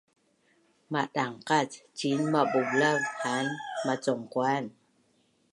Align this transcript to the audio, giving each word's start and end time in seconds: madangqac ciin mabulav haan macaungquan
madangqac 0.91 1.69
ciin 1.97 2.21
mabulav 2.33 2.99
haan 3.21 3.47
macaungquan 3.85 4.65